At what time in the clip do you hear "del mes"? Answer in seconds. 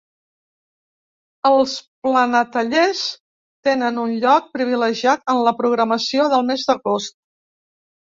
6.33-6.65